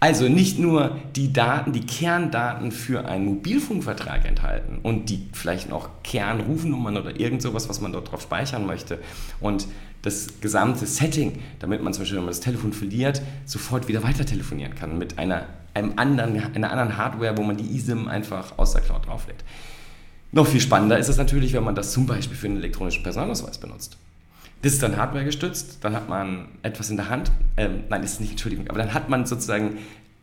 Also 0.00 0.28
nicht 0.28 0.60
nur 0.60 0.96
die 1.16 1.32
Daten, 1.32 1.72
die 1.72 1.84
Kerndaten 1.84 2.70
für 2.70 3.06
einen 3.06 3.24
Mobilfunkvertrag 3.24 4.24
enthalten 4.26 4.78
und 4.82 5.10
die 5.10 5.28
vielleicht 5.32 5.68
noch 5.68 5.88
Kernrufnummern 6.04 6.96
oder 6.96 7.18
irgend 7.18 7.42
sowas, 7.42 7.68
was 7.68 7.80
man 7.80 7.92
dort 7.92 8.12
drauf 8.12 8.22
speichern 8.22 8.64
möchte 8.64 9.00
und 9.40 9.66
das 10.08 10.40
gesamte 10.40 10.86
Setting, 10.86 11.40
damit 11.58 11.82
man 11.82 11.92
zum 11.92 12.02
Beispiel, 12.02 12.16
wenn 12.16 12.24
man 12.24 12.32
das 12.32 12.40
Telefon 12.40 12.72
verliert, 12.72 13.22
sofort 13.44 13.88
wieder 13.88 14.02
weiter 14.02 14.24
telefonieren 14.24 14.74
kann 14.74 14.98
mit 14.98 15.18
einer, 15.18 15.46
einem 15.74 15.92
anderen, 15.96 16.54
einer 16.54 16.70
anderen 16.70 16.96
Hardware, 16.96 17.36
wo 17.36 17.42
man 17.42 17.56
die 17.56 17.76
eSIM 17.76 18.08
einfach 18.08 18.58
aus 18.58 18.72
der 18.72 18.82
Cloud 18.82 19.06
drauflegt. 19.06 19.44
Noch 20.32 20.46
viel 20.46 20.60
spannender 20.60 20.98
ist 20.98 21.08
es 21.08 21.16
natürlich, 21.16 21.52
wenn 21.52 21.64
man 21.64 21.74
das 21.74 21.92
zum 21.92 22.06
Beispiel 22.06 22.36
für 22.36 22.46
einen 22.46 22.56
elektronischen 22.56 23.02
Personalausweis 23.02 23.58
benutzt. 23.58 23.96
Das 24.62 24.72
ist 24.72 24.82
dann 24.82 24.96
Hardware 24.96 25.24
gestützt, 25.24 25.78
dann 25.82 25.94
hat 25.94 26.08
man 26.08 26.48
etwas 26.62 26.90
in 26.90 26.96
der 26.96 27.08
Hand, 27.08 27.30
ähm, 27.56 27.84
nein, 27.88 28.02
das 28.02 28.14
ist 28.14 28.20
nicht, 28.20 28.32
Entschuldigung, 28.32 28.68
aber 28.68 28.78
dann 28.78 28.92
hat 28.92 29.08
man 29.08 29.24
sozusagen 29.24 29.78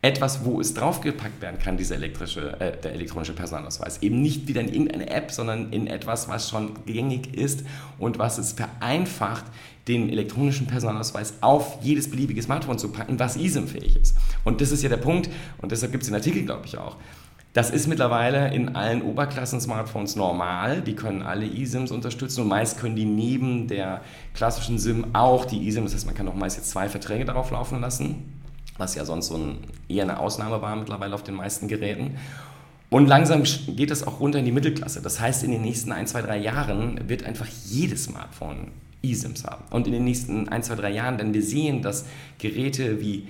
etwas, 0.06 0.46
wo 0.46 0.62
es 0.62 0.76
draufgepackt 0.76 1.42
werden 1.42 1.58
kann, 1.60 1.78
dieser 1.78 1.96
elektrische, 1.96 2.60
äh, 2.60 2.78
der 2.80 2.94
elektronische 2.94 3.34
Personalausweis. 3.34 4.04
Eben 4.04 4.22
nicht 4.22 4.48
wieder 4.48 4.62
in 4.62 4.70
irgendeine 4.70 5.10
App, 5.10 5.32
sondern 5.32 5.74
in 5.74 5.88
etwas, 5.88 6.30
was 6.30 6.48
schon 6.48 6.86
gängig 6.86 7.36
ist 7.36 7.64
und 7.98 8.20
was 8.20 8.38
es 8.38 8.52
vereinfacht, 8.52 9.46
den 9.88 10.10
elektronischen 10.10 10.68
Personalausweis 10.68 11.34
auf 11.42 11.80
jedes 11.82 12.10
beliebige 12.12 12.42
Smartphone 12.42 12.78
zu 12.78 12.90
packen, 12.90 13.18
was 13.20 13.36
eSIM-fähig 13.36 13.96
ist. 13.96 14.16
Und 14.44 14.62
das 14.62 14.72
ist 14.72 14.84
ja 14.84 14.90
der 14.90 14.98
Punkt, 14.98 15.28
und 15.58 15.72
deshalb 15.72 15.92
gibt 15.92 16.04
es 16.04 16.10
den 16.10 16.16
Artikel, 16.16 16.44
glaube 16.44 16.68
ich, 16.68 16.78
auch. 16.78 16.98
Das 17.54 17.72
ist 17.72 17.88
mittlerweile 17.88 18.54
in 18.54 18.76
allen 18.76 19.02
Oberklassen-Smartphones 19.02 20.16
normal. 20.18 20.82
Die 20.82 20.94
können 20.94 21.24
alle 21.24 21.48
eSIMs 21.48 21.90
unterstützen 21.90 22.42
und 22.42 22.50
meist 22.50 22.80
können 22.80 22.96
die 22.96 23.06
neben 23.06 23.68
der 23.68 24.02
klassischen 24.36 24.78
SIM 24.78 25.08
auch 25.14 25.46
die 25.46 25.68
eSIM, 25.68 25.86
das 25.86 25.96
heißt, 25.96 26.06
man 26.06 26.14
kann 26.14 26.28
auch 26.28 26.36
meist 26.36 26.58
jetzt 26.58 26.70
zwei 26.70 26.90
Verträge 26.90 27.26
darauf 27.26 27.50
laufen 27.50 27.82
lassen, 27.82 28.45
was 28.77 28.96
ja 28.96 29.05
sonst 29.05 29.27
so 29.27 29.38
ein, 29.38 29.58
eher 29.88 30.03
eine 30.03 30.20
Ausnahme 30.20 30.62
war 30.62 30.75
mittlerweile 30.75 31.15
auf 31.15 31.24
den 31.24 31.36
meisten 31.36 31.67
Geräten. 31.67 32.17
Und 32.89 33.08
langsam 33.08 33.44
geht 33.44 33.91
das 33.91 34.05
auch 34.05 34.20
runter 34.20 34.39
in 34.39 34.46
die 34.46 34.51
Mittelklasse. 34.51 35.01
Das 35.01 35.20
heißt, 35.20 35.44
in 35.44 35.51
den 35.51 35.62
nächsten 35.62 35.91
ein, 35.91 36.08
zwei, 36.08 36.22
drei 36.22 36.38
Jahren 36.38 37.10
wird 37.10 37.24
einfach 37.24 37.48
jedes 37.65 38.05
Smartphone 38.05 38.72
eSIMs 39.03 39.44
haben. 39.44 39.63
Und 39.70 39.88
in 39.88 39.94
den 39.94 40.03
nächsten 40.03 40.50
ein, 40.50 40.63
zwei, 40.63 40.75
drei 40.75 40.91
Jahren, 40.91 41.17
denn 41.17 41.34
wir 41.34 41.44
sehen, 41.44 41.82
dass 41.82 42.05
Geräte 42.38 43.01
wie 43.01 43.27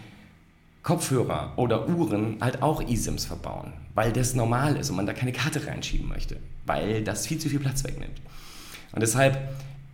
Kopfhörer 0.84 1.54
oder 1.56 1.90
Uhren 1.90 2.38
halt 2.42 2.62
auch 2.62 2.82
eSIMs 2.88 3.26
verbauen, 3.26 3.74
weil 3.96 4.14
das 4.14 4.36
normal 4.36 4.76
ist 4.76 4.90
und 4.92 4.98
man 4.98 5.08
da 5.08 5.14
keine 5.14 5.32
Karte 5.32 5.66
reinschieben 5.66 6.08
möchte, 6.08 6.38
weil 6.66 7.04
das 7.04 7.26
viel 7.26 7.40
zu 7.40 7.50
viel 7.50 7.60
Platz 7.60 7.84
wegnimmt. 7.84 8.22
Und 8.92 9.02
deshalb, 9.02 9.38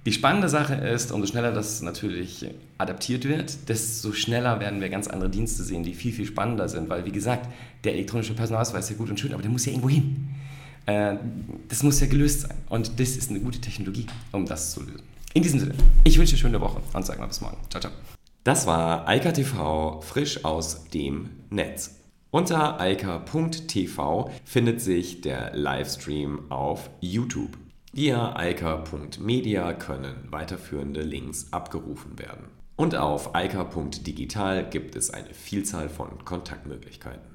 die 0.06 0.12
spannende 0.12 0.50
Sache 0.50 0.74
ist, 0.74 1.12
umso 1.12 1.28
schneller 1.28 1.52
das 1.52 1.82
natürlich 1.82 2.48
adaptiert 2.80 3.26
wird, 3.26 3.70
desto 3.70 4.14
schneller 4.14 4.60
werden 4.60 4.82
wir 4.82 4.90
ganz 4.90 5.08
andere 5.08 5.30
Dienste 5.30 5.64
sehen, 5.64 5.84
die 5.84 5.94
viel, 5.94 6.12
viel 6.12 6.26
spannender 6.26 6.68
sind, 6.68 6.90
weil 6.90 7.06
wie 7.06 7.12
gesagt, 7.12 7.48
der 7.84 7.94
elektronische 7.94 8.34
Personalausweis 8.34 8.86
ist 8.86 8.92
ja 8.92 8.98
gut 8.98 9.10
und 9.12 9.20
schön, 9.20 9.34
aber 9.34 9.44
der 9.44 9.52
muss 9.52 9.66
ja 9.66 9.72
irgendwo 9.72 9.90
hin. 9.90 10.30
Äh, 10.88 11.18
das 11.70 11.84
muss 11.84 12.00
ja 12.00 12.08
gelöst 12.08 12.42
sein 12.42 12.58
und 12.70 13.00
das 13.00 13.10
ist 13.10 13.30
eine 13.30 13.40
gute 13.40 13.62
Technologie, 13.62 14.08
um 14.32 14.48
das 14.48 14.72
zu 14.72 14.82
lösen. 14.82 15.04
In 15.34 15.44
diesem 15.44 15.60
Sinne, 15.60 15.76
ich 16.04 16.18
wünsche 16.18 16.34
eine 16.34 16.40
schöne 16.40 16.62
Woche 16.62 16.82
und 16.94 17.06
sage 17.06 17.20
mal 17.20 17.28
bis 17.28 17.42
morgen. 17.42 17.58
Ciao, 17.70 17.80
ciao. 17.80 17.94
Das 18.44 18.66
war 18.66 19.08
Eika 19.08 19.32
TV 19.32 20.02
frisch 20.02 20.44
aus 20.44 20.86
dem 20.90 21.30
Netz. 21.52 21.96
Unter 22.32 22.80
eika.tv 22.80 24.32
findet 24.46 24.82
sich 24.82 25.22
der 25.22 25.56
Livestream 25.56 26.50
auf 26.50 26.90
YouTube. 27.02 27.61
Via 27.94 28.38
eika.media 28.38 29.74
können 29.74 30.30
weiterführende 30.30 31.02
Links 31.02 31.52
abgerufen 31.52 32.18
werden. 32.18 32.46
Und 32.78 32.96
auf 32.96 33.36
eika.digital 33.36 34.70
gibt 34.70 34.96
es 34.96 35.12
eine 35.12 35.34
Vielzahl 35.34 35.90
von 35.90 36.24
Kontaktmöglichkeiten. 36.24 37.31